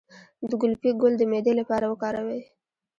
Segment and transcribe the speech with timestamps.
[0.49, 2.41] د ګلپي ګل د معدې لپاره وکاروئ